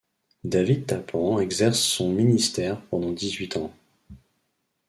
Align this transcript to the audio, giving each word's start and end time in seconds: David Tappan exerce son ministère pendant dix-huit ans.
David 0.43 0.87
Tappan 0.87 1.37
exerce 1.37 1.77
son 1.79 2.11
ministère 2.11 2.81
pendant 2.87 3.11
dix-huit 3.11 3.55
ans. 3.55 3.71